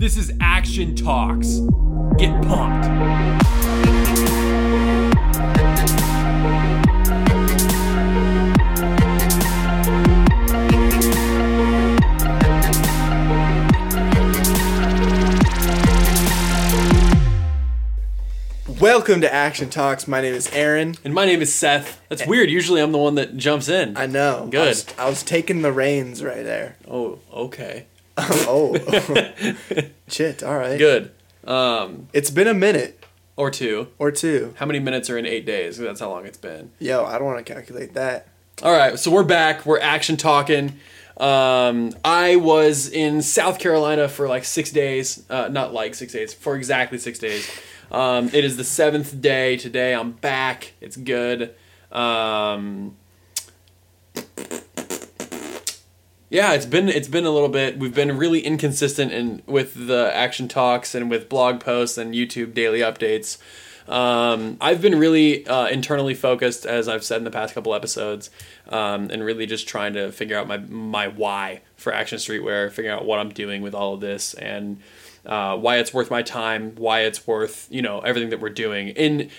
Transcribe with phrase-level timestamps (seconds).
[0.00, 1.58] This is Action Talks.
[2.18, 2.86] Get pumped.
[18.80, 20.06] Welcome to Action Talks.
[20.06, 20.94] My name is Aaron.
[21.02, 22.00] And my name is Seth.
[22.08, 22.48] That's weird.
[22.48, 23.96] Usually I'm the one that jumps in.
[23.96, 24.46] I know.
[24.48, 24.60] Good.
[24.60, 26.76] I was, I was taking the reins right there.
[26.86, 27.86] oh, okay.
[28.48, 28.76] oh.
[30.08, 30.78] Shit, all right.
[30.78, 31.12] Good.
[31.44, 33.04] Um, It's been a minute
[33.36, 33.88] or two.
[33.98, 34.54] or two.
[34.58, 35.78] How many minutes are in eight days?
[35.78, 36.72] That's how long it's been.
[36.78, 38.28] Yo, I don't want to calculate that.
[38.62, 39.64] All right, so we're back.
[39.64, 40.78] We're action talking.
[41.16, 45.24] Um, I was in South Carolina for like six days.
[45.30, 47.48] Uh, not like six days, for exactly six days.
[47.92, 49.94] Um, it is the seventh day today.
[49.94, 50.72] I'm back.
[50.80, 51.54] It's good.
[51.92, 52.96] Um,
[56.30, 57.78] yeah, it's been it's been a little bit.
[57.78, 62.54] We've been really inconsistent in with the action talks and with blog posts and YouTube
[62.54, 63.38] daily updates.
[63.88, 68.28] Um, I've been really uh, internally focused, as I've said in the past couple episodes,
[68.68, 72.94] um, and really just trying to figure out my my why for Action Streetwear, figuring
[72.94, 74.80] out what I'm doing with all of this, and
[75.24, 78.88] uh, why it's worth my time, why it's worth you know everything that we're doing
[78.88, 79.30] in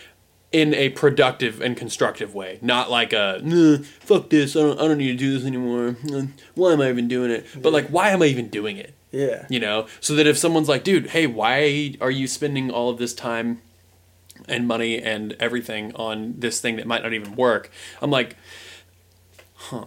[0.51, 4.87] in a productive and constructive way, not like a "Nah, fuck this, I don't, I
[4.87, 5.95] don't need to do this anymore.
[6.55, 7.45] Why am I even doing it?
[7.61, 8.93] But like, why am I even doing it?
[9.11, 9.47] Yeah.
[9.49, 12.99] you know so that if someone's like dude hey why are you spending all of
[12.99, 13.59] this time
[14.47, 17.71] and money and everything on this thing that might not even work
[18.03, 18.37] i'm like
[19.55, 19.85] huh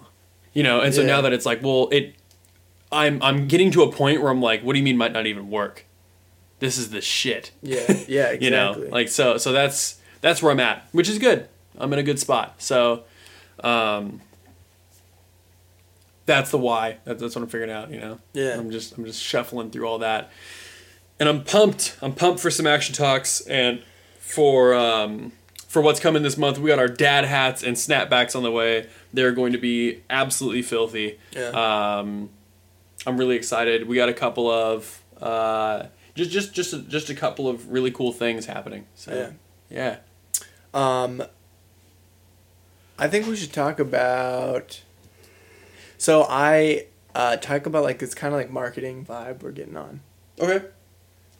[0.53, 1.07] you know and so Yeah.
[1.07, 2.17] now that it's like well it
[2.91, 5.27] i'm i'm getting to a point where i'm like what do you mean might not
[5.27, 5.85] even work
[6.59, 7.77] this is the shit Yeah.
[8.09, 8.45] Yeah, exactly.
[8.45, 11.49] you know like so so that's that's where i'm at which is good.
[11.79, 12.55] I'm in a good spot.
[12.63, 13.05] So
[13.63, 14.21] um
[16.25, 16.99] that's the why.
[17.05, 18.19] That's, that's what i'm figuring out you know?
[18.33, 18.57] Yeah.
[18.59, 20.31] i'm just i'm just shuffling through all that.
[21.21, 21.97] And i'm pumped.
[22.01, 23.83] I'm pumped for some action talks and
[24.19, 25.33] for um
[25.69, 26.59] for what's coming this month.
[26.59, 28.89] We got our dad hats and snapbacks on the way.
[29.15, 31.19] They're going to be absolutely filthy.
[31.33, 31.49] Yeah.
[31.99, 32.31] um
[33.07, 33.89] i'm really excited.
[33.89, 37.91] We got a couple of uh just just just a, just a couple of really
[37.91, 38.87] cool things happening.
[38.95, 39.13] So
[39.71, 39.97] yeah
[40.75, 41.23] Um,
[42.99, 44.83] I think we should talk about.
[45.99, 50.01] So I uh, talk about like this kind of like marketing vibe we're getting on.
[50.41, 50.65] okay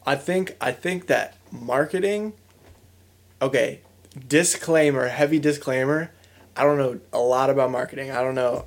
[0.05, 2.33] I think I think that marketing.
[3.41, 3.81] Okay,
[4.27, 6.11] disclaimer, heavy disclaimer.
[6.55, 8.11] I don't know a lot about marketing.
[8.11, 8.65] I don't know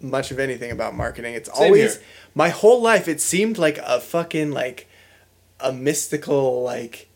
[0.00, 1.34] much of anything about marketing.
[1.34, 2.04] It's Same always here.
[2.34, 3.08] my whole life.
[3.08, 4.88] It seemed like a fucking like
[5.60, 7.08] a mystical like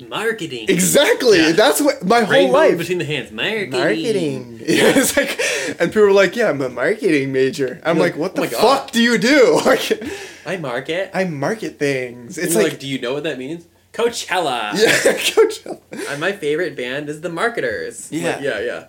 [0.00, 0.66] Marketing.
[0.68, 1.38] exactly.
[1.38, 1.52] Yeah.
[1.52, 2.78] That's what my whole Rainbow life.
[2.78, 3.30] between the hands.
[3.32, 3.70] Marketing.
[3.70, 4.52] Marketing.
[4.66, 5.38] Yeah, it's like,
[5.80, 8.48] and people were like, "Yeah, I'm a marketing major." I'm like, like, "What "Oh the
[8.48, 10.02] fuck God." do you do?" Like,
[10.44, 11.10] I market.
[11.14, 12.36] I market things.
[12.36, 14.74] It's like, like, do you know what that means Coachella.
[14.76, 15.64] yeah, coach.
[16.10, 18.12] And my favorite band is the Marketers.
[18.12, 18.32] Yeah.
[18.32, 18.86] Like, yeah yeah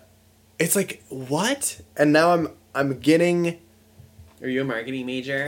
[0.60, 1.80] It's like what?
[1.96, 3.58] And now I'm I'm getting
[4.42, 5.48] Are you a marketing major?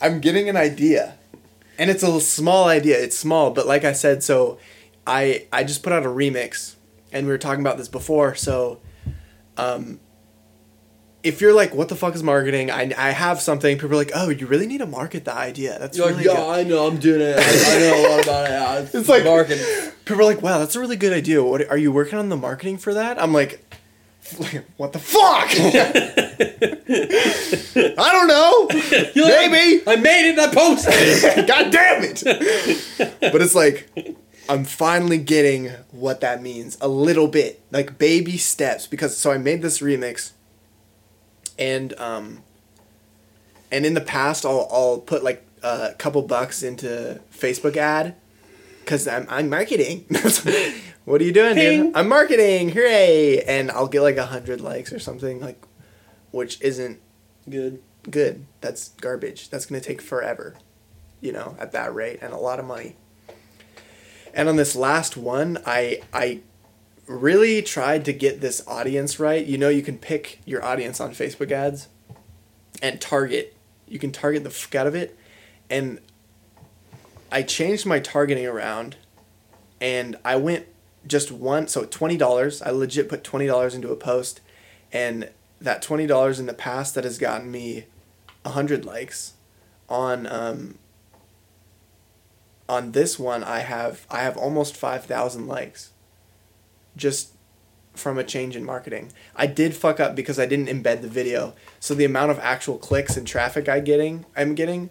[0.00, 1.16] I'm getting an idea.
[1.78, 2.98] And it's a small idea.
[3.02, 4.58] It's small, but like I said, so
[5.06, 6.74] I I just put out a remix
[7.12, 8.80] and we were talking about this before, so
[9.56, 10.00] um
[11.22, 12.70] if you're like, what the fuck is marketing?
[12.70, 13.78] I, I have something.
[13.78, 15.78] People are like, oh, you really need to market the idea.
[15.78, 16.46] That's You're really like, good.
[16.46, 17.38] yeah, I know, I'm doing it.
[17.38, 18.50] I, I know a lot about
[18.82, 18.90] it.
[18.94, 19.64] It's like- marketing.
[20.04, 21.42] People are like, wow, that's a really good idea.
[21.42, 23.18] What are you working on the marketing for that?
[23.18, 23.74] I'm like,
[24.78, 25.50] what the fuck?
[27.96, 28.68] I don't know.
[29.14, 29.82] You're like, Maybe.
[29.86, 30.38] I made it.
[30.38, 31.46] and I posted it.
[31.48, 32.22] God damn it.
[33.20, 33.88] But it's like,
[34.48, 38.86] I'm finally getting what that means a little bit, like baby steps.
[38.86, 40.32] Because so I made this remix,
[41.58, 42.42] and um,
[43.70, 48.14] and in the past I'll I'll put like a couple bucks into Facebook ad,
[48.80, 50.06] because I'm I'm marketing.
[51.04, 51.82] What are you doing, Ping.
[51.86, 51.96] dude?
[51.96, 52.70] I'm marketing.
[52.70, 53.42] Hooray!
[53.46, 55.62] And I'll get like a hundred likes or something like,
[56.30, 57.00] which isn't
[57.48, 57.82] Good.
[58.08, 58.46] good.
[58.60, 59.50] That's garbage.
[59.50, 60.54] That's going to take forever,
[61.20, 62.96] you know, at that rate and a lot of money.
[64.32, 66.40] And on this last one, I I
[67.06, 69.44] really tried to get this audience right.
[69.44, 71.88] You know, you can pick your audience on Facebook ads
[72.82, 73.54] and target.
[73.86, 75.16] You can target the fuck out of it.
[75.68, 76.00] And
[77.30, 78.96] I changed my targeting around
[79.80, 80.66] and I went
[81.06, 82.66] just one so $20.
[82.66, 84.40] I legit put $20 into a post
[84.92, 85.30] and
[85.60, 87.86] that $20 in the past that has gotten me
[88.42, 89.34] 100 likes
[89.88, 90.78] on um
[92.68, 95.92] on this one I have I have almost 5000 likes
[96.96, 97.32] just
[97.94, 99.12] from a change in marketing.
[99.36, 101.54] I did fuck up because I didn't embed the video.
[101.78, 104.90] So the amount of actual clicks and traffic I getting I'm getting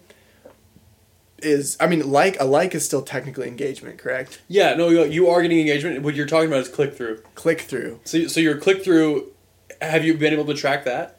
[1.44, 4.40] is I mean like a like is still technically engagement, correct?
[4.48, 6.02] Yeah, no, you- you are getting engagement.
[6.02, 7.22] What you're talking about is click through.
[7.34, 8.00] Click through.
[8.04, 9.32] So, so your click through,
[9.80, 11.18] have you been able to track that?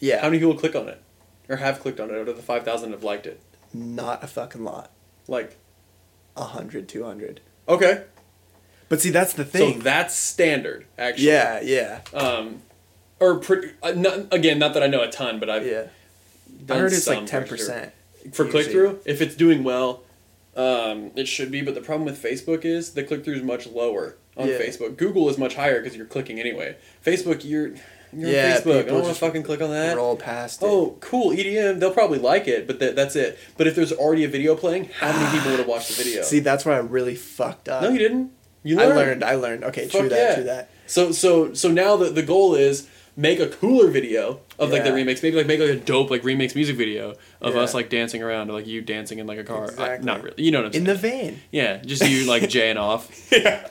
[0.00, 0.20] Yeah.
[0.20, 1.00] How many people click on it,
[1.48, 3.40] or have clicked on it out of the five thousand have liked it?
[3.72, 4.90] Not a fucking lot.
[5.26, 5.56] Like,
[6.34, 7.40] 100, 200.
[7.68, 8.04] okay,
[8.88, 9.78] But see, that's the so thing.
[9.80, 11.26] that's standard, actually.
[11.28, 12.62] yeah, yeah, Um,
[13.20, 15.86] or pretty, uh, not, again, not that I know a ton, but I've yeah.
[16.68, 17.56] I heard it's some like ten sure.
[18.32, 19.00] For click through.
[19.04, 20.02] If it's doing well,
[20.56, 21.62] um, it should be.
[21.62, 24.58] But the problem with Facebook is the click through is much lower on Yeah.
[24.58, 24.96] Facebook.
[24.96, 26.76] Google is much higher because you're clicking anyway.
[27.04, 27.72] Facebook, you're
[28.12, 28.78] you're Yeah, on Facebook.
[28.78, 29.96] I don't want to fucking click on that.
[29.96, 30.66] Roll past it.
[30.66, 31.80] Oh, cool EDM.
[31.80, 33.36] They'll probably like it, but that, that's it.
[33.56, 36.22] But if there's already a video playing, how many people would have watched the video?
[36.22, 37.82] See, that's where I really fucked up.
[37.82, 38.30] no, you didn't.
[38.62, 38.96] You I learned.
[38.98, 39.24] learned.
[39.24, 39.64] I learned.
[39.64, 40.16] Okay, true that.
[40.16, 40.34] yeah.
[40.36, 40.70] True that.
[40.86, 44.90] So so so now the the goal is make a cooler video of like the
[44.90, 44.96] Yeah.
[44.96, 45.22] remix.
[45.22, 47.60] Maybe like make like a dope like remix music video of Yeah.
[47.60, 49.62] us like dancing around or like you dancing in like a car.
[49.64, 50.06] I- Exactly.
[50.06, 50.42] not really.
[50.42, 50.86] You know what I'm saying?
[50.86, 51.40] In the van.
[51.52, 53.68] yeah, just you like jaying off, Yeah.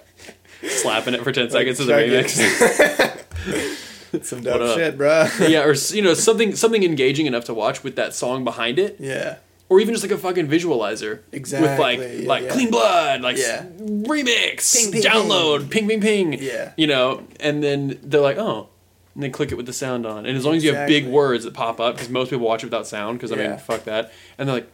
[0.66, 2.26] slapping it for ten seconds of the it.
[2.26, 3.20] remix.
[4.22, 4.78] Some What dope up?
[4.78, 5.28] shit, bro.
[5.48, 8.78] yeah, or s- you know something something engaging enough to watch with that song behind
[8.78, 9.38] it, Yeah.
[9.70, 12.50] or even just like a fucking visualizer Exactly, with like yeah, like yeah.
[12.52, 13.66] clean blood, like s- Yeah.
[13.80, 16.34] remix, Ping, ping, download, ping ping ping.
[16.40, 16.74] Yeah.
[16.78, 18.70] you know, and then they're like, oh,
[19.16, 21.08] and they click it with the sound on, and as long as you have big
[21.08, 23.50] words that pop up, because most people watch it without sound, because I Yeah.
[23.50, 24.70] mean, fuck that, and they're like,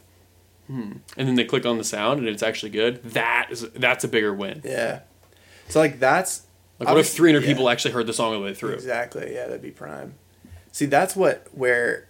[0.68, 3.04] hmm, and then they click on the sound, and it's actually good.
[3.04, 4.62] That is that's a bigger win.
[4.64, 5.00] Yeah.
[5.68, 6.44] So like that's
[6.80, 7.48] Like, what if 300 yeah.
[7.50, 8.74] people actually heard the song all the way through?
[8.74, 9.34] Exactly.
[9.34, 10.14] Yeah, that'd be prime.
[10.72, 12.08] See, that's what where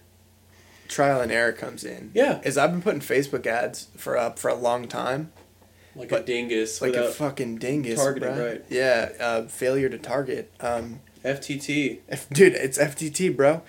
[0.88, 2.10] trial and error comes in.
[2.14, 2.40] Yeah.
[2.44, 5.32] Is I've been putting Facebook ads for up for a long time.
[5.96, 7.98] Like a dingus, Like a fucking dingus.
[7.98, 8.64] targeting, right.
[8.70, 9.10] Yeah.
[9.18, 10.50] Uh, failure to target.
[10.60, 11.98] Um, FTT.
[12.08, 13.62] if, dude, it's FTT, bro.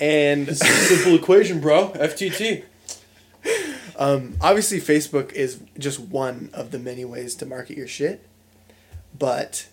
[0.00, 1.88] And It's a simple equation, bro.
[1.90, 2.64] FTT.
[3.98, 8.26] um, obviously, Facebook is just one of the many ways to market your shit.
[9.18, 9.68] But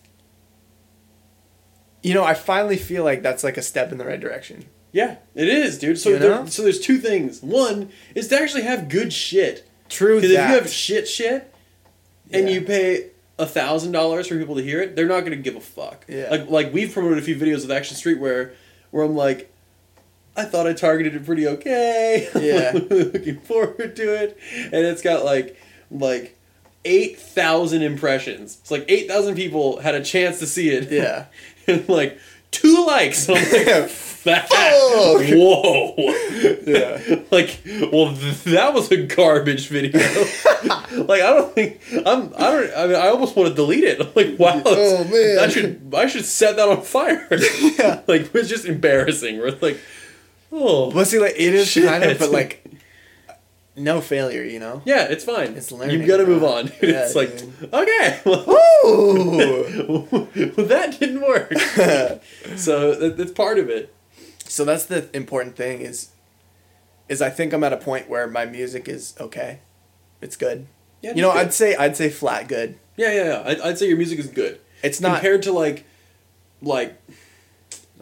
[2.02, 4.66] you know, I finally feel like that's like a step in the right direction.
[4.92, 5.98] Yeah, it is, dude.
[5.98, 7.42] So You there, so there's two things.
[7.42, 9.68] One is to actually have good shit.
[9.88, 11.52] True Because if you have shit shit,
[12.30, 12.54] and Yeah.
[12.54, 13.06] you pay
[13.38, 16.04] a thousand dollars for people to hear it, they're not gonna give a fuck.
[16.08, 16.28] Yeah.
[16.30, 18.52] Like like we've promoted a few videos with Action Streetwear
[18.90, 19.52] where I'm like,
[20.36, 22.28] I thought I targeted it pretty okay.
[22.40, 22.72] Yeah.
[22.74, 25.60] looking forward to it, and it's got like
[25.90, 26.36] like
[26.84, 28.58] eight thousand impressions.
[28.60, 30.90] It's like eight thousand people had a chance to see it.
[30.90, 31.26] Yeah.
[31.66, 32.18] and like
[32.54, 33.28] two likes.
[33.28, 33.90] I'm like,
[34.24, 35.94] that, whoa.
[36.66, 37.22] Yeah.
[37.30, 37.60] like,
[37.92, 39.98] well, th- that was a garbage video.
[41.04, 42.32] like, I don't think I'm.
[42.36, 42.76] I don't.
[42.76, 44.00] I mean, I almost want to delete it.
[44.00, 44.62] I'm like, wow.
[44.64, 45.38] Oh, man.
[45.38, 45.92] I should.
[45.94, 47.28] I should set that on fire.
[47.30, 48.00] Yeah.
[48.06, 49.38] Like, it's just embarrassing.
[49.38, 49.78] We're like,
[50.50, 50.90] oh.
[50.90, 52.63] But see, like it is kind of, but like
[53.76, 54.82] no failure, you know.
[54.84, 55.54] Yeah, it's fine.
[55.54, 56.34] It's learning, You've got to bro.
[56.34, 56.72] move on.
[56.82, 57.72] Yeah, it's like, dude.
[57.72, 58.20] okay.
[58.24, 58.44] Well,
[60.66, 61.52] that didn't work.
[62.56, 63.94] so that, that's part of it.
[64.44, 66.10] so that's the important thing is,
[67.08, 69.60] is I think I'm at a point where my music is okay,
[70.20, 70.66] it's good.
[71.02, 71.46] Yeah, you know, good.
[71.46, 72.78] I'd say I'd say flat good.
[72.96, 73.42] Yeah, yeah, yeah.
[73.44, 74.60] I'd, I'd say your music is good.
[74.82, 75.14] It's not.
[75.16, 75.84] compared to like,
[76.62, 77.00] like,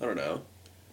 [0.01, 0.43] I don't know,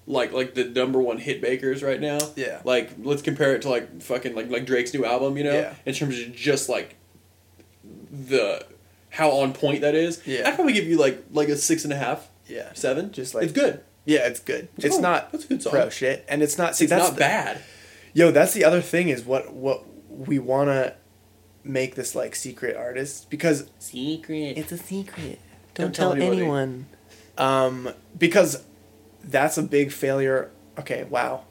[0.10, 2.18] like like the number one hit makers right now.
[2.36, 2.60] Yeah.
[2.66, 5.38] Like let's compare it to like fucking like like Drake's new album.
[5.38, 5.76] You know, Yeah.
[5.86, 6.96] in terms of just like
[8.12, 8.66] the
[9.12, 10.22] how on point that is.
[10.26, 10.48] Yeah.
[10.48, 13.12] I'd probably give you like like a six and a half, yeah, seven.
[13.12, 13.82] Just like- it's good.
[14.06, 14.68] yeah, it's good.
[14.78, 15.72] It's Oh, not that's a good song.
[15.72, 16.76] pro shit, and it's not.
[16.76, 17.62] See, it's that's not the- bad.
[18.14, 20.96] Yo, that's the other thing is what what we wanna
[21.64, 24.58] make this like secret artist because Secret.
[24.58, 25.40] It's a secret.
[25.76, 26.88] Don't Don't, tell tell, anyone.
[27.38, 28.64] Um, because
[29.30, 30.52] that's a big failure.
[30.78, 31.46] Okay, wow.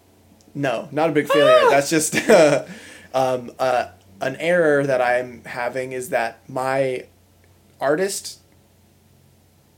[0.55, 1.71] No, not a big failure.
[1.71, 2.15] That's just
[3.15, 7.07] um, uh, an error that I'm having is that my
[7.81, 8.41] artist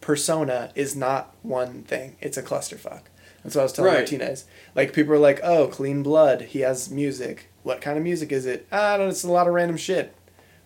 [0.00, 2.16] persona is not one thing.
[2.20, 3.02] It's a clusterfuck.
[3.42, 3.98] That's what I was telling Right.
[4.00, 4.44] Martinez.
[4.74, 6.42] Like people are like, "Oh, clean blood.
[6.42, 7.50] He has music.
[7.62, 8.66] What kind of music is it?
[8.72, 9.06] I don't.
[9.06, 9.10] know.
[9.10, 10.14] It's a lot of random shit.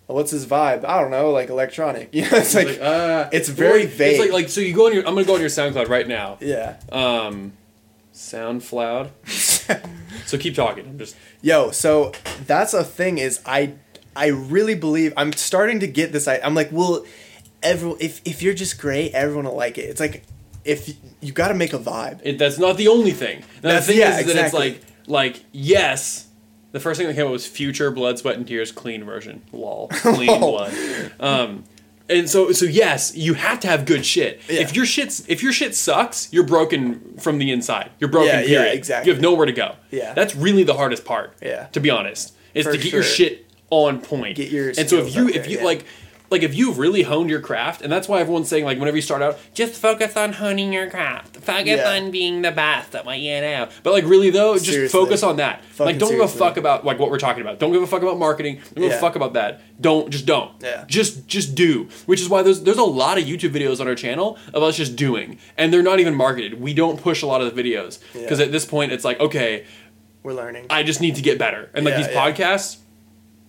[0.07, 0.85] What's his vibe?
[0.85, 1.31] I don't know.
[1.31, 2.11] Like electronic.
[2.13, 4.13] You know, it's like, uh, it's very vague.
[4.13, 5.07] It's like like so you go on your.
[5.07, 6.37] I'm gonna go on your SoundCloud right now.
[6.41, 6.77] yeah.
[6.93, 7.53] Um,
[8.15, 9.11] SoundCloud.
[10.27, 10.87] so keep talking.
[10.87, 11.17] I'm just.
[11.43, 12.13] Yo, so
[12.47, 13.19] that's a thing.
[13.19, 13.75] Is I,
[14.15, 16.29] I really believe I'm starting to get this.
[16.29, 17.05] I, I'm like, well,
[17.63, 17.99] everyone.
[18.01, 19.83] If if you're just great, everyone will like it.
[19.89, 20.23] It's like,
[20.65, 22.21] if you got to make a vibe.
[22.23, 23.41] It, that's not the only thing.
[23.41, 24.69] Now, That's- the thing yeah, is that exactly.
[24.69, 26.24] it's like like yes,
[26.75, 29.43] the first thing that came up was Future Blood, Sweat and Tears clean version.
[29.53, 30.75] Lol, clean blood.
[31.21, 31.63] Um,
[32.09, 34.41] and so so yes, you have to have good shit.
[34.49, 34.63] Yeah.
[34.63, 37.93] If your shit's if your shit sucks, you're broken from the inside.
[38.01, 38.41] You're broken.
[38.41, 39.09] Yeah, yeah, exactly.
[39.09, 39.77] You have nowhere to go.
[39.93, 40.15] Yeah.
[40.15, 41.37] That's really the hardest part.
[41.41, 41.67] Yeah.
[41.69, 44.37] To be honest, is For to get your shit on point.
[44.37, 45.65] Get your and so if you if there, you yeah.
[45.65, 45.87] like
[46.31, 49.03] like if you've really honed your craft, and that's why everyone's saying like whenever you
[49.03, 51.91] start out, just focus on honing your craft, focus Yeah.
[51.93, 53.69] on being the best at what you know.
[53.83, 54.99] But like really though, just Seriously.
[54.99, 55.65] focus on that.
[55.65, 57.59] Fucking like don't give a fuck about like what we're talking about.
[57.59, 58.61] Don't give a fuck about marketing.
[58.75, 59.61] Don't give a fuck about that.
[59.81, 60.51] Don't just don't.
[60.63, 60.85] Yeah.
[60.89, 61.89] Just just do.
[62.07, 64.77] Which is why there's there's a lot of YouTube videos on our channel of us
[64.77, 66.61] just doing, and they're not even marketed.
[66.61, 68.47] We don't push a lot of the videos because Yeah.
[68.47, 69.65] at this point it's like okay,
[70.23, 70.67] We're learning.
[70.71, 71.71] I just need to get better.
[71.75, 72.31] And like Yeah, these yeah.
[72.33, 72.77] podcasts,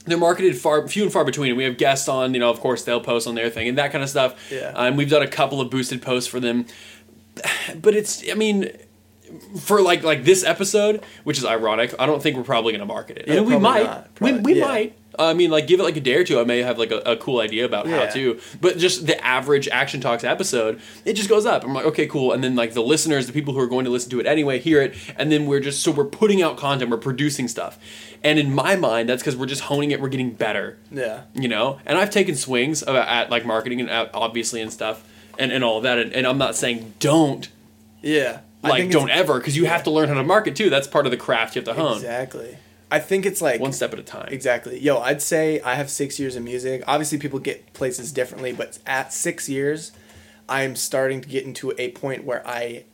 [0.05, 1.49] they're marketed far few and far between.
[1.49, 3.77] And we have guests on, you know, of course they'll post on their thing and
[3.77, 4.51] that kind of stuff.
[4.51, 4.71] Yeah.
[4.75, 6.65] And we've done a couple of boosted posts for them.
[7.81, 8.71] But it's I mean
[9.59, 13.17] for like like this episode, which is ironic, I don't think we're probably gonna market
[13.17, 13.29] it.
[13.29, 14.05] I Yeah, mean, we might.
[14.21, 14.65] we we yeah.
[14.65, 14.97] might.
[15.17, 16.41] I mean, like give it like a day or two.
[16.41, 18.09] I may have like a, a cool idea about how Yeah.
[18.11, 18.39] to.
[18.59, 21.63] But just the average Action Talks episode, it just goes up.
[21.63, 22.33] I'm like, okay, cool.
[22.33, 24.59] And then like the listeners, the people who are going to listen to it anyway,
[24.59, 27.79] hear it, and then we're just so we're putting out content, we're producing stuff.
[28.25, 30.01] And in my mind, that's because we're just honing it.
[30.01, 31.21] We're getting better Yeah.
[31.33, 35.03] you know and i've taken swings at, at like marketing and at, obviously and stuff
[35.39, 37.47] and, and all of that and, and i'm not saying don't
[38.01, 38.39] Yeah.
[38.63, 41.11] Like don't ever because you have to learn how to market too that's part of
[41.11, 42.57] the craft you have to hone Exactly.
[42.91, 44.79] I think it's like one step at a time Exactly.
[44.79, 46.83] Yo, I'd say I have six years of music.
[46.87, 49.91] Obviously, people get places differently, but at six years,
[50.47, 52.85] I'm starting to get into a point where I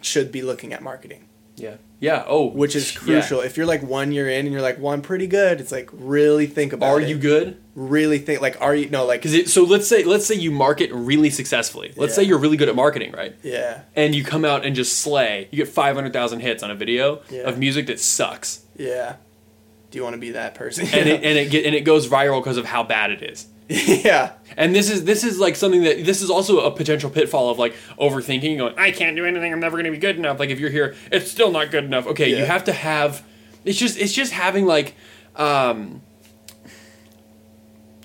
[0.00, 1.24] should be looking at marketing,
[1.60, 3.00] yeah yeah oh which is yeah.
[3.00, 3.40] crucial.
[3.40, 5.90] If you're like one year in and you're like, well, I'm pretty good, it's like
[5.92, 6.90] really think about it.
[6.90, 7.08] are it.
[7.08, 10.26] you good Really think like, are you no like because it so let's say let's
[10.26, 14.14] say you market really successfully let's say you're really good at marketing right yeah and
[14.14, 17.42] you come out and just slay you get 500000 hits on a video Yeah.
[17.42, 19.16] of music that sucks yeah.
[19.90, 20.86] Do you want to be that person?
[20.86, 23.46] and it and it get, and it goes viral because of how bad it is
[24.04, 24.32] yeah.
[24.56, 27.58] And this is this is like something that this is also a potential pitfall of
[27.58, 30.40] like overthinking, going, I can't do anything, I'm never gonna be good enough.
[30.40, 32.08] Like if you're here, it's still not good enough.
[32.08, 33.24] Okay, you have to have
[33.64, 34.96] it's just it's just having like
[35.36, 36.02] um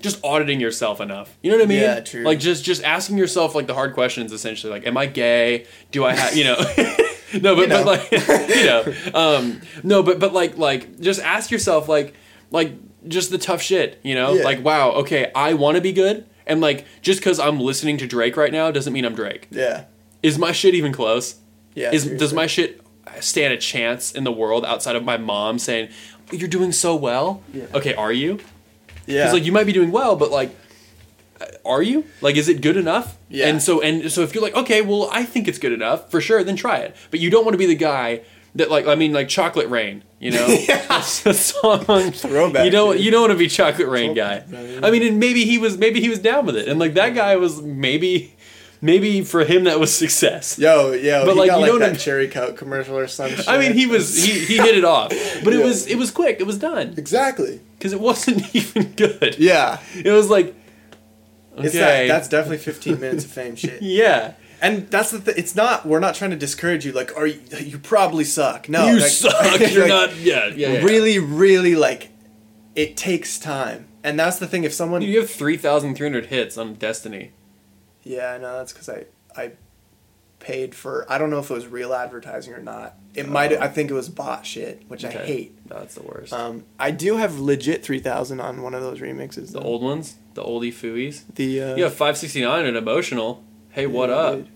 [0.00, 1.36] just auditing yourself enough.
[1.42, 1.80] You know what I mean?
[1.80, 2.22] Yeah, true.
[2.22, 4.72] Like just just asking yourself like the hard questions essentially.
[4.72, 5.66] Like, am I gay?
[5.90, 6.56] Do I have you know
[7.42, 7.84] No, but, You know.
[7.84, 8.94] but like you know.
[9.14, 12.14] Um no, but but like like just ask yourself like
[12.50, 12.72] like
[13.08, 14.34] just the tough shit, you know?
[14.34, 14.44] Yeah.
[14.44, 16.26] Like, wow, okay, I wanna be good.
[16.46, 19.48] And like just because I'm listening to Drake right now doesn't mean I'm Drake.
[19.50, 19.84] Yeah.
[20.22, 21.36] Is my shit even close?
[21.74, 21.92] Yeah.
[21.92, 22.80] Is does my shit
[23.20, 25.88] stand a chance in the world outside of my mom saying,
[26.32, 27.42] "You're doing so well"?
[27.52, 27.64] Yeah.
[27.74, 28.40] Okay, are you?
[29.06, 29.22] yeah.
[29.22, 30.50] Because like you might be doing well, but like,
[31.64, 32.04] are you?
[32.20, 33.18] Like, is it good enough?
[33.28, 33.48] Yeah.
[33.48, 36.20] And so and so if you're like, okay, well, I think it's good enough for
[36.20, 36.96] sure, then try it.
[37.10, 38.22] But you don't want to be the guy
[38.54, 40.46] that like I mean like Chocolate Rain, you know?
[40.68, 41.00] Yeah.
[41.02, 42.12] Song.
[42.12, 43.04] Throwback, You don't dude.
[43.04, 44.42] you don't want to be Chocolate Rain guy.
[44.82, 47.14] I mean, and maybe he was maybe he was down with it, and like that
[47.14, 48.34] guy was maybe
[48.80, 50.58] maybe for him that was success.
[50.58, 53.30] Yo, yo, But, like, got you like don't that have- cherry coke commercial or some
[53.30, 53.48] shit.
[53.48, 55.10] I mean, he was he, he hit it off,
[55.44, 55.64] but it Yeah.
[55.66, 56.38] was it was quick.
[56.40, 57.60] It was done exactly.
[57.78, 59.36] because it wasn't even good.
[59.38, 60.54] Yeah, It was like
[61.58, 62.08] okay, it's that.
[62.08, 63.80] That's definitely 15 minutes of fame shit.
[63.82, 64.32] yeah.
[64.62, 65.34] And that's the thing.
[65.36, 65.86] it's not.
[65.86, 66.92] We're not trying to discourage you.
[66.92, 67.40] Like, are you?
[67.60, 68.68] You probably suck.
[68.68, 69.60] No, you like- suck.
[69.70, 70.16] You're like, not.
[70.16, 70.72] Yeah, yeah.
[70.72, 70.78] yeah.
[70.82, 72.10] Really, really like.
[72.74, 74.64] It takes time, and that's the thing.
[74.64, 77.32] If someone, you have three thousand three hundred hits on Destiny.
[78.02, 79.52] yeah, no, that's because I I
[80.40, 81.06] paid for.
[81.10, 82.94] I don't know if it was real advertising or not.
[83.14, 83.52] It might.
[83.52, 83.58] Oh.
[83.60, 85.58] I think it was bot shit, which I hate.
[85.70, 86.34] No, that's the worst.
[86.34, 89.52] Um, I do have legit 3,000 on one of those remixes.
[89.52, 89.66] the though.
[89.66, 91.22] old ones, the oldie fooies.
[91.34, 93.42] The uh, You have five sixty nine and emotional.
[93.76, 94.34] Hey, what yeah, up?
[94.36, 94.48] dude.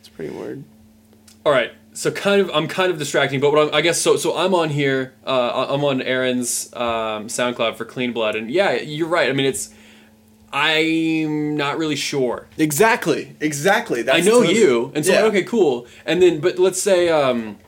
[0.00, 0.64] It's pretty weird.
[1.46, 1.70] All right.
[1.92, 4.16] So kind of, I'm kind of distracting, but what I'm, I guess so.
[4.16, 5.14] So I'm on here.
[5.24, 9.30] Uh, I'm on Aaron's um, SoundCloud for Clean Blood, and yeah, you're right.
[9.30, 9.72] I mean, it's.
[10.52, 12.48] I'm not really sure.
[12.58, 13.36] Exactly.
[13.40, 14.02] Exactly.
[14.02, 15.22] That's I know totally- you, and so Yeah.
[15.26, 15.86] okay, cool.
[16.04, 17.58] And then, but let's say um,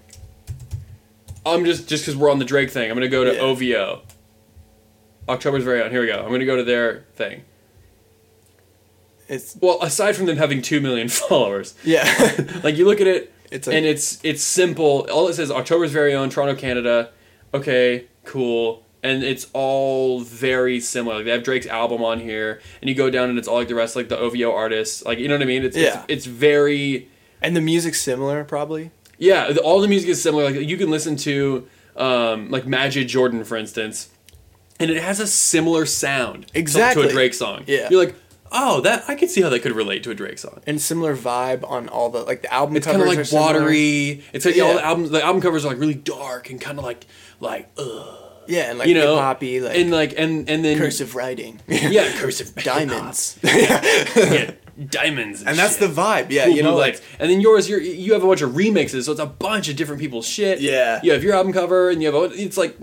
[1.45, 2.91] I'm just just because we're on the Drake thing.
[2.91, 3.41] I'm gonna go to Yeah.
[3.41, 4.03] OVO.
[5.29, 5.91] October's very own.
[5.93, 6.19] Here we go.
[6.25, 7.43] I'm gonna go to their thing.
[9.29, 12.05] It's Well, aside from them having two million followers, yeah.
[12.63, 15.07] like you look at it, It's a- and it's it's simple.
[15.13, 17.11] All it says October's very own Toronto, Canada.
[17.55, 18.83] Okay, cool.
[19.03, 21.17] And it's all very similar.
[21.17, 23.69] Like they have Drake's album on here, and you go down and it's all like
[23.69, 25.05] the rest, like the OVO artists.
[25.05, 25.65] Like you know what I mean?
[25.65, 26.03] It's Yeah.
[26.03, 27.09] it's, it's very
[27.41, 28.91] and the music's similar, probably.
[29.19, 29.53] yeah.
[29.53, 30.45] the- All the music is similar.
[30.51, 31.67] Like you can listen to
[31.97, 34.09] um, like Majid Jordan, for instance,
[34.81, 37.63] and it has a similar sound to- to, a Drake song.
[37.67, 37.89] Yeah.
[37.91, 38.15] you're like,
[38.57, 40.61] oh, that I can see how that could relate to a Drake song.
[40.67, 44.25] And similar vibe on all the like the album It's kind of like watery.
[44.33, 44.75] It's like all Yeah.
[44.75, 45.11] the albums.
[45.11, 47.07] The album covers are like really dark and kind of like
[47.41, 50.79] like ugh, Yeah, and like you know, hip hoppy, like and like and and then
[50.79, 51.61] cursive writing.
[51.69, 53.39] yeah, cursive diamonds.
[53.45, 54.53] yeah,
[54.89, 55.95] diamonds, and, and that's shit.
[55.95, 56.31] the vibe.
[56.31, 59.05] Yeah, Cool you know, like and then yours, you you have a bunch of remixes,
[59.05, 60.61] so it's a bunch of different people's shit.
[60.61, 61.01] Yeah.
[61.03, 62.77] you have your album cover, and you have a, it's like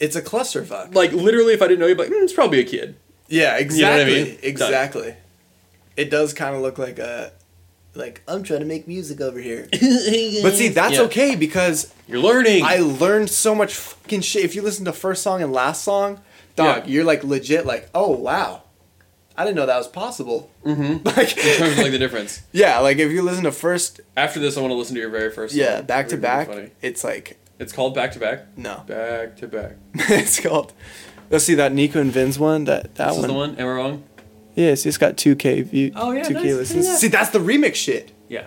[0.00, 0.94] it's a clusterfuck.
[0.94, 2.96] Like literally, if I didn't know you, I'd like mm, it's probably a kid.
[3.28, 4.12] Yeah, exactly.
[4.14, 4.24] mean?
[4.26, 4.38] Done.
[4.42, 5.14] Exactly.
[5.96, 7.32] It does kind of look like a
[7.94, 9.68] like I'm trying to make music over here.
[9.72, 11.02] But see, that's Yeah.
[11.02, 12.62] okay because You're learning.
[12.64, 14.44] I learned so much fucking shit.
[14.44, 16.20] If you listen to first song and last song,
[16.56, 16.92] dog, Yeah.
[16.92, 18.62] you're like legit like, "Oh, wow.
[19.38, 21.02] I didn't know that was possible." Mm-hmm.
[21.06, 22.42] Like in terms of like the difference.
[22.52, 25.10] Yeah, like if you listen to first After this, I want to listen to your
[25.10, 25.54] very first.
[25.54, 25.86] yeah, song.
[25.86, 26.70] back to back, funny.
[26.82, 28.56] it's like It's called back to back.
[28.58, 28.82] no.
[28.86, 29.72] Back to back.
[29.94, 30.74] it's called
[31.30, 32.64] Let's see that Nico and Vinz one.
[32.64, 33.28] That that This is one.
[33.28, 33.56] the one.
[33.56, 34.04] Am I wrong?
[34.54, 35.92] Yeah, see, it's got 2K view.
[35.94, 36.44] Oh, yeah, 2K nice.
[36.44, 36.86] listens.
[36.86, 36.94] Yeah.
[36.96, 38.12] See, that's the remix shit.
[38.28, 38.46] Yeah.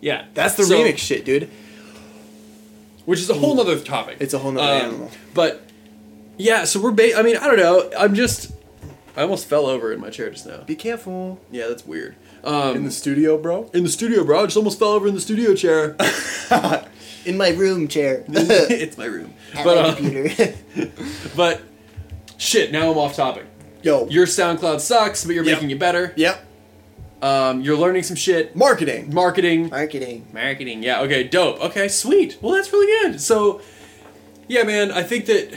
[0.00, 0.24] Yeah.
[0.32, 1.50] That's the So- remix shit, dude.
[3.04, 4.16] which is a whole nother topic.
[4.20, 5.10] It's a whole nother Um, animal.
[5.34, 5.62] But
[6.38, 6.92] yeah, so we're.
[6.92, 7.90] Ba- I mean, I don't know.
[7.98, 8.52] I'm just.
[9.16, 10.58] I almost fell over in my chair just now.
[10.58, 11.40] Be careful.
[11.50, 12.14] Yeah, that's weird.
[12.44, 13.68] Um, In the studio, bro.
[13.74, 14.40] in the studio, bro.
[14.40, 15.96] I just almost fell over in the studio chair.
[17.26, 18.24] In my room chair.
[18.28, 19.34] it's my room.
[19.62, 20.46] But uh,
[21.36, 21.60] but
[22.40, 22.72] shit.
[22.72, 23.44] Now I'm off topic.
[23.82, 24.06] Yo.
[24.08, 25.54] Your SoundCloud sucks, but you're Yep.
[25.56, 26.12] making it better.
[26.16, 26.46] Yep.
[27.22, 28.56] Um, you're learning some shit.
[28.56, 29.12] Marketing.
[29.12, 29.68] Marketing.
[29.68, 30.26] Marketing.
[30.32, 31.60] Marketing, yeah, okay, dope.
[31.60, 32.38] Okay, sweet.
[32.40, 33.20] Well, that's really good.
[33.20, 33.60] So,
[34.48, 35.50] yeah, man, I think that,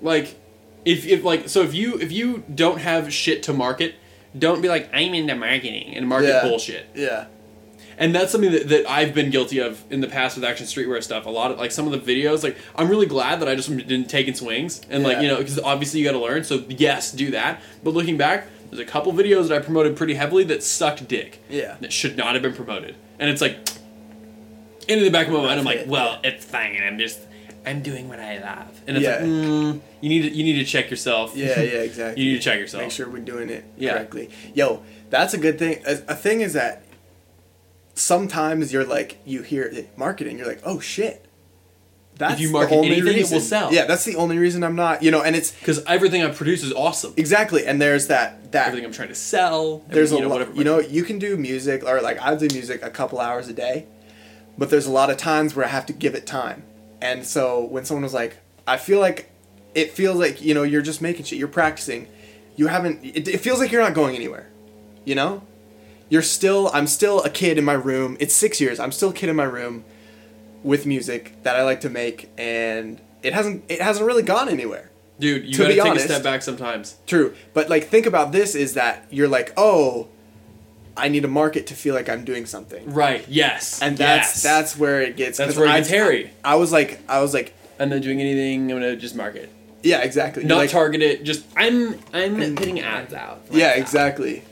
[0.00, 0.36] like,
[0.84, 3.96] if, if like, so if you if you don't have shit to market,
[4.38, 6.42] don't be like I'm into marketing and market Yeah.
[6.42, 6.86] bullshit.
[6.94, 7.26] Yeah.
[8.00, 11.02] And that's something that, that I've been guilty of in the past with action streetwear
[11.02, 11.26] stuff.
[11.26, 13.68] A lot of like some of the videos, like I'm really glad that I just
[13.68, 16.42] didn't take in swings and like you know because obviously you got to learn.
[16.42, 17.60] So yes, do that.
[17.84, 21.42] But looking back, there's a couple videos that I promoted pretty heavily that sucked dick
[21.50, 21.76] Yeah.
[21.80, 22.94] that should not have been promoted.
[23.18, 23.58] And it's like,
[24.88, 26.74] into the back of my mind, I'm like, well, it's fine.
[26.76, 27.20] And I'm just,
[27.66, 28.80] I'm doing what I love.
[28.86, 29.16] And it's Yeah.
[29.16, 31.36] like, mm, you need to, you need to check yourself.
[31.36, 32.22] Yeah, yeah, exactly.
[32.24, 32.82] you need to check yourself.
[32.84, 33.92] Make sure we're doing it Yeah.
[33.92, 34.30] correctly.
[34.54, 35.82] Yo, that's a good thing.
[35.86, 36.82] A, a thing is that
[38.00, 41.26] sometimes you're like, you hear marketing, you're like, oh shit.
[42.16, 43.40] That's you the only anything, it will reason.
[43.40, 43.72] sell.
[43.72, 46.62] Yeah, that's the only reason I'm not, you know, and it's Because everything I produce
[46.62, 47.14] is awesome.
[47.16, 49.78] exactly, and there's that that Everything I'm trying to sell.
[49.88, 50.52] there's a you know, lot, whatever.
[50.58, 53.54] you know, you can do music or like I do music a couple hours a
[53.54, 53.86] day,
[54.58, 56.62] but there's a lot of times where I have to give it time,
[57.00, 59.30] and so when someone was like, I feel like
[59.74, 62.06] it feels like you know you're just making shit, you're practicing,
[62.54, 63.02] you haven't.
[63.02, 64.46] It, it feels like you're not going anywhere,
[65.06, 65.42] you know.
[66.10, 66.70] You're still.
[66.74, 68.16] I'm still a kid in my room.
[68.20, 68.78] It's six years.
[68.78, 69.84] I'm still a kid in my room,
[70.62, 73.64] with music that I like to make, and it hasn't.
[73.68, 74.90] It hasn't really gone anywhere.
[75.18, 76.96] Dude, you to gotta be take honest- a step back sometimes.
[77.06, 80.08] True, but like think about this: is that you're like, oh,
[80.96, 83.24] I need a market to feel like I'm doing something, Right.
[83.28, 83.80] Yes.
[83.80, 84.42] and that's yes.
[84.42, 85.38] that's where it gets.
[85.38, 86.32] That's where it gets hairy.
[86.44, 88.62] I was like, I was like, I'm not doing anything.
[88.72, 89.48] I'm gonna just market.
[89.82, 90.42] yeah, exactly.
[90.44, 91.22] Not like, target it.
[91.22, 93.46] Just I'm I'm putting ads out.
[93.46, 93.78] for yeah, myself.
[93.80, 94.42] exactly.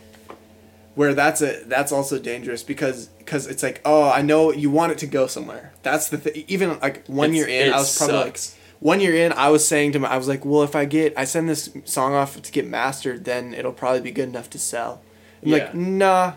[0.99, 4.91] Where that's a that's also dangerous because because it's like, oh, I know you want
[4.93, 5.73] it to go somewhere.
[5.83, 6.45] That's the thing.
[6.49, 8.51] Even like one It's- year in, I was probably sucks.
[8.51, 8.59] like.
[8.81, 11.15] One year in, I was saying to my, I was like, well, if I get,
[11.17, 14.59] I send this song off to get mastered, then it'll probably be good enough to
[14.59, 15.03] sell.
[15.43, 15.57] I'm Yeah.
[15.65, 16.33] like, nah,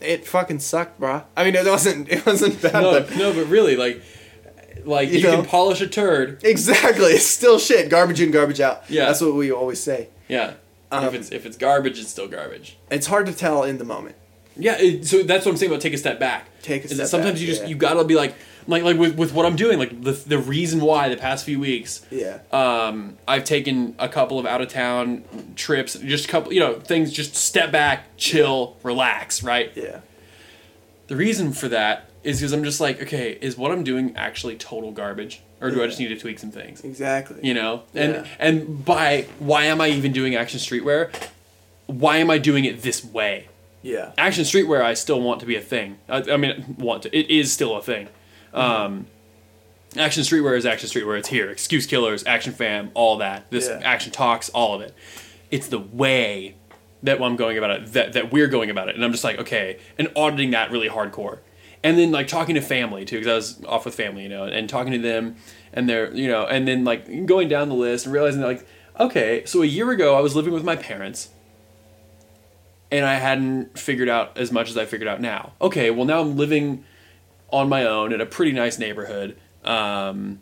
[0.00, 1.24] it fucking sucked, bruh.
[1.36, 4.02] I mean, it wasn't, it wasn't bad, No, but no, but really, like,
[4.84, 5.36] like You you, know?
[5.36, 6.42] can polish a turd.
[6.44, 7.88] exactly, it's still shit.
[7.88, 8.82] Garbage in, garbage out.
[8.90, 9.06] Yeah.
[9.06, 10.08] that's what we always say.
[10.28, 10.54] Yeah.
[10.90, 12.76] Um, if it's if it's garbage, it's still garbage.
[12.90, 14.16] It's hard to tell in the moment.
[14.56, 14.78] Yeah.
[14.78, 16.48] It, so that's what I'm saying about take a step back.
[16.62, 17.68] Take a step sometimes back, you just yeah.
[17.68, 18.34] you gotta be like
[18.66, 21.60] like like with with what I'm doing like the the reason why the past few
[21.60, 22.04] weeks.
[22.10, 22.38] Yeah.
[22.52, 25.24] Um, I've taken a couple of out of town
[25.56, 27.12] trips, just a couple, you know, things.
[27.12, 29.42] Just step back, chill, relax.
[29.42, 29.72] Right.
[29.74, 30.00] Yeah.
[31.08, 34.56] The reason for that is because I'm just like, okay, is what I'm doing actually
[34.56, 36.82] total garbage, or do I just need to tweak some things?
[36.82, 37.36] Exactly.
[37.42, 38.26] You know, and Yeah.
[38.38, 41.10] and by why am I even doing action streetwear?
[41.86, 43.48] Why am I doing it this way?
[43.82, 44.10] Yeah.
[44.18, 45.98] Action streetwear, I still want to be a thing.
[46.08, 47.16] I, I mean, want to.
[47.16, 48.08] It is still a thing.
[48.52, 49.06] Um,
[49.96, 51.18] action streetwear is action streetwear.
[51.18, 51.48] It's here.
[51.50, 53.48] Excuse killers, action fam, all that.
[53.50, 53.80] This Yeah.
[53.84, 54.92] action talks, all of it.
[55.52, 56.56] It's the way
[57.04, 57.92] that I'm going about it.
[57.92, 60.88] That that we're going about it, and I'm just like, okay, and auditing that really
[60.88, 61.38] hardcore,
[61.86, 64.42] and then like talking to family too, because I was off with family, you know,
[64.42, 65.36] and talking to them,
[65.72, 68.66] and they're, you know, and then like going down the list and realizing like,
[68.98, 71.28] okay, so a year ago I was living with my parents
[72.90, 75.52] and I hadn't figured out as much as I figured out now.
[75.60, 76.84] Okay, well now I'm living
[77.50, 80.40] on my own in a pretty nice neighborhood, um,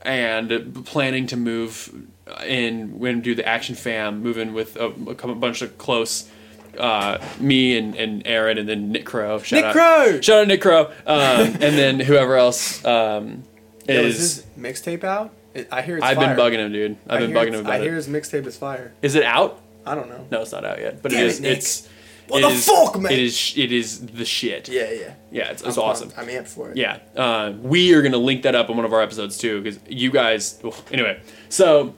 [0.00, 2.06] and planning to move
[2.46, 6.30] in when do the action fam, move in with a, a bunch of close.
[6.78, 9.38] Uh, me and, and Aaron and then Nick Crow.
[9.40, 10.20] Shout Nick out, Crow!
[10.20, 10.86] Shout out Nick Crow.
[10.86, 13.42] Um, and then whoever else um,
[13.88, 14.38] Yo, is.
[14.38, 15.32] is mixtape out?
[15.70, 16.34] I hear it's I've fire.
[16.34, 16.96] been bugging him, dude.
[17.06, 18.94] I've I been bugging him about I hear his mixtape is fire.
[19.02, 19.60] Is it out?
[19.84, 20.26] I don't know.
[20.30, 21.02] No, it's not out yet.
[21.02, 21.38] But Damn it is.
[21.40, 21.58] it, Nick.
[21.58, 21.88] it's
[22.28, 23.12] What It the is- fuck, man?
[23.12, 23.52] It is.
[23.56, 24.68] It is the shit.
[24.70, 25.14] Yeah, yeah.
[25.30, 26.10] Yeah, it's, it's I'm awesome.
[26.10, 26.30] pumped.
[26.30, 26.78] I'm amped for it.
[26.78, 29.78] Yeah, uh, we are gonna link that up in one of our episodes too, because
[29.88, 30.58] you guys.
[30.64, 31.94] oof, anyway, so,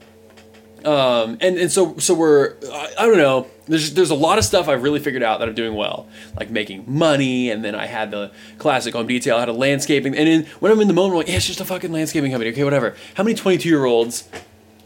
[0.85, 3.47] um, and and so so we're I, I don't know.
[3.67, 6.49] There's there's a lot of stuff I've really figured out that I'm doing well, like
[6.51, 10.27] making money, and then I had the classic home detail, I had a landscaping, and
[10.27, 12.51] then when I'm in the moment, I'm like, yeah, it's just a fucking landscaping company.
[12.51, 12.95] Okay, whatever.
[13.15, 14.29] How many 22 year olds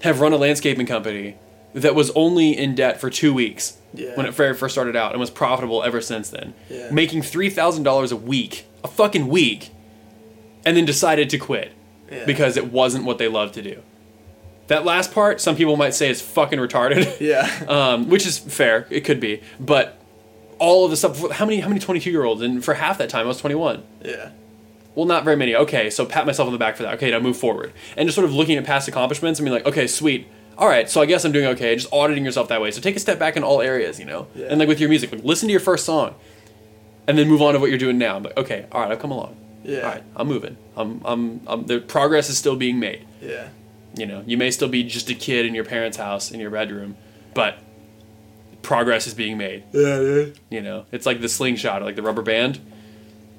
[0.04, 1.36] have run a landscaping company
[1.74, 4.16] that was only in debt for two weeks Yeah.
[4.16, 6.54] when it very first started out and was profitable ever since then?
[6.70, 6.90] Yeah.
[6.92, 9.72] Making three thousand dollars a week, a fucking week,
[10.66, 11.74] and then decided to quit
[12.10, 12.26] Yeah.
[12.26, 13.82] because it wasn't what they loved to do.
[14.69, 17.19] That last part, some people might say is fucking retarded.
[17.19, 17.45] Yeah.
[17.67, 18.88] um, which is fair.
[18.89, 19.99] It could be, but
[20.58, 21.32] all of the stuff.
[21.32, 21.60] How many?
[21.60, 22.41] How many twenty-two year olds?
[22.41, 23.84] And for half that time, I was twenty-one.
[24.03, 24.32] yeah.
[24.95, 25.55] Well, not very many.
[25.55, 26.95] Okay, so pat myself on the back for that.
[26.95, 27.71] Okay, now move forward.
[27.95, 30.27] And just sort of looking at past accomplishments and being like, okay, sweet.
[30.58, 31.73] All right, so I guess I'm doing okay.
[31.75, 32.71] Just auditing yourself that way.
[32.71, 34.27] So take a step back in all areas, you know?
[34.36, 34.47] Yeah.
[34.49, 36.15] And like with your music, like listen to your first song
[37.08, 38.17] and then move on to what you're doing now.
[38.17, 39.38] I'm like, okay, all right, I've come along.
[39.63, 39.82] Yeah.
[39.82, 40.58] All right, I'm moving.
[40.75, 43.05] I'm, I'm, I'm, the progress is still being made.
[43.21, 43.49] Yeah.
[43.95, 46.52] You know, you may still be just a kid in your parents' house in your
[46.52, 46.95] bedroom,
[47.34, 47.58] but
[48.62, 49.63] progress is being made.
[49.71, 50.39] Yeah, dude.
[50.49, 52.60] You know, it's like the slingshot or like the rubber band.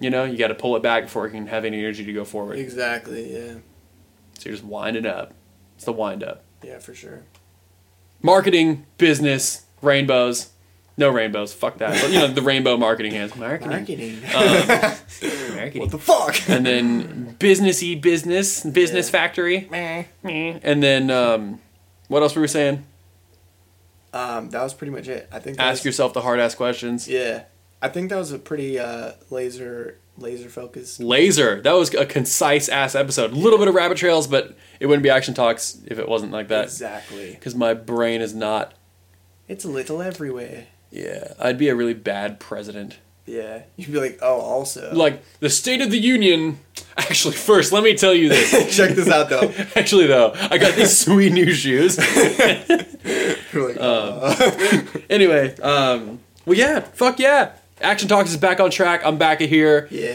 [0.01, 2.13] You know, you got to pull it back before it can have any energy to
[2.13, 2.59] go forward.
[2.59, 3.33] Exactly.
[3.33, 3.55] Yeah.
[4.39, 5.35] So you're just winding up.
[5.77, 6.43] It's the wind up.
[6.63, 7.25] Yeah, for sure.
[8.23, 10.51] Marketing, business, rainbows.
[11.01, 11.53] No rainbows.
[11.55, 12.01] Fuck that.
[12.01, 13.35] But, you know, the rainbow marketing hands.
[13.35, 13.71] Marketing.
[13.71, 14.21] Marketing.
[15.57, 15.81] Marketing.
[15.81, 16.37] what the fuck?
[16.49, 19.13] and then businessy business, business Yeah.
[19.13, 19.67] factory.
[19.71, 20.05] Meh.
[20.63, 21.61] And then, um,
[22.09, 22.85] what else were we saying?
[24.13, 25.29] Um, that was pretty much it.
[25.33, 25.59] I think.
[25.59, 27.09] Ask was- yourself the hard ass questions.
[27.09, 27.45] Yeah,
[27.81, 31.01] I think that was a pretty uh, laser laser focused.
[31.01, 31.63] Laser.
[31.63, 33.31] That was a concise ass episode.
[33.33, 36.33] A little bit of rabbit trails, but it wouldn't be action talks if it wasn't
[36.33, 36.65] like that.
[36.65, 37.31] Exactly.
[37.31, 38.75] Because my brain is not.
[39.49, 40.67] It's a little everywhere.
[40.91, 42.99] Yeah, I'd be a really bad president.
[43.27, 44.93] Yeah, you'd be like, oh, also.
[44.93, 46.59] Like the State of the Union.
[46.97, 48.51] Actually, first, let me tell you this.
[48.77, 49.53] Check this out though.
[49.77, 51.97] Actually, though, I got these sweet new shoes.
[51.99, 57.53] Like, uh, anyway, um, well, yeah, fuck yeah.
[57.81, 59.03] Action Talks is back on track.
[59.05, 60.15] I'm back here yeah.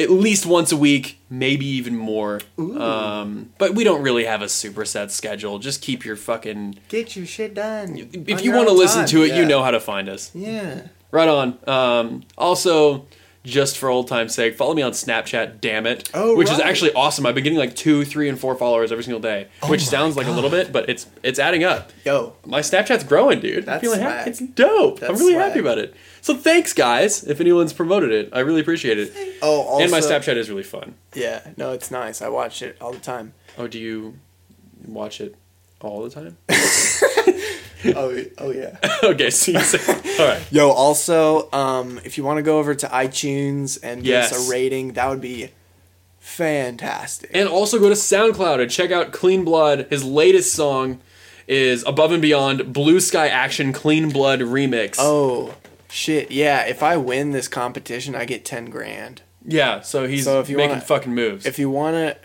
[0.00, 2.40] At least once a week, maybe even more.
[2.58, 5.58] Um, but we don't really have a super set schedule.
[5.58, 6.78] Just keep your fucking.
[6.88, 8.08] Get your shit done.
[8.12, 9.08] If you want to listen time.
[9.08, 10.30] to it, you know how to find us.
[10.34, 10.88] Yeah.
[11.10, 11.58] Right on.
[11.66, 13.06] Um, also,
[13.44, 15.60] just for old time's sake, follow me on Snapchat.
[15.60, 16.10] Damn it!
[16.12, 17.24] Oh, which is actually awesome.
[17.26, 19.84] I've been getting like two, three, and four followers every single day, oh which Oh
[19.84, 21.90] my sounds like a little bit, but it's it's adding up.
[22.04, 22.34] Yo.
[22.44, 23.60] My Snapchat's growing, dude.
[23.60, 24.12] I'm That's feeling swag.
[24.12, 24.30] happy.
[24.30, 25.02] It's dope.
[25.02, 25.48] I'm really swag.
[25.48, 25.94] happy about it.
[26.20, 27.24] So thanks, guys.
[27.24, 29.38] If anyone's promoted it, I really appreciate it.
[29.42, 29.82] Oh, also.
[29.84, 30.94] and my Snapchat is really fun.
[31.14, 31.40] Yeah.
[31.56, 32.20] No, it's nice.
[32.20, 33.32] I watch it all the time.
[33.56, 34.18] Oh, do you
[34.86, 35.34] watch it
[35.80, 36.36] all the time?
[37.86, 38.76] oh, oh yeah.
[39.02, 40.42] okay, so you say, all right.
[40.52, 44.48] Yo, also, um, if you want to go over to iTunes and give us Yes.
[44.48, 45.50] a rating, that would be
[46.18, 47.30] fantastic.
[47.34, 49.86] And also go to SoundCloud and check out Clean Blood.
[49.90, 51.00] His latest song
[51.46, 54.96] is Above and Beyond Blue Sky Action Clean Blood Remix.
[54.98, 55.54] oh,
[55.88, 56.30] shit.
[56.30, 59.22] Yeah, if I win this competition, I get 10 grand.
[59.44, 59.80] yeah.
[59.80, 61.46] So he's So if you making wanna- fucking moves.
[61.46, 62.16] If you want to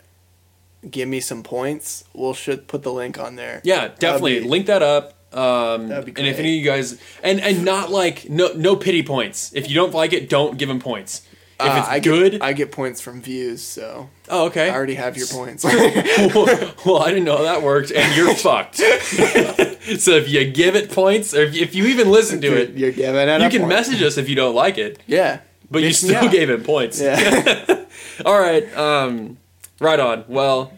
[0.87, 3.61] give me some points, we'll should put the link on there.
[3.63, 5.14] yeah, definitely be- link that up.
[5.35, 8.75] Um, That'd be and if any of you guys and and not like no no
[8.75, 9.51] pity points.
[9.53, 11.21] If you don't like it, don't give him points.
[11.59, 14.69] If Uh, it's I good, Get, I get points from views, so oh okay.
[14.69, 15.63] I already have your points.
[16.85, 18.75] well, I didn't know how that worked, and you're fucked.
[18.79, 22.71] so if you give it points, or if you, if you even listen to it,
[22.71, 23.69] You're giving it you a can point.
[23.69, 25.39] message us if you don't like it, Yeah.
[25.71, 26.31] but you Bitch me still out.
[26.31, 26.99] gave it points.
[27.01, 27.85] Yeah.
[28.25, 29.37] All right, um,
[29.79, 30.25] right on.
[30.27, 30.73] Well,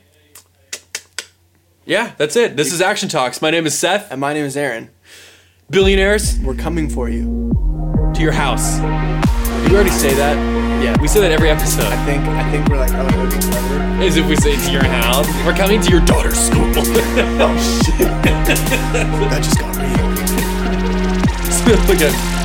[1.88, 2.56] yeah, that's it.
[2.58, 3.42] This is Action Talks.
[3.42, 4.12] My name is Seth.
[4.12, 4.90] and my name is Aaron.
[5.70, 7.52] Billionaires We're coming for you.
[8.14, 8.78] to your house.
[9.64, 10.36] Did we already say that?
[10.84, 10.96] Yeah.
[11.02, 11.86] We say that every episode.
[11.88, 14.06] I think I think we're like, oh, it would be.
[14.06, 15.28] As if we say to your house.
[15.46, 16.68] We're coming to your daughter's school.
[17.40, 18.08] Oh shit.
[18.24, 19.88] that just got real.
[21.88, 22.37] Look at